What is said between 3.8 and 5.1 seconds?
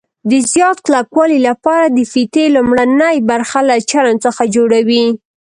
چرم څخه جوړوي.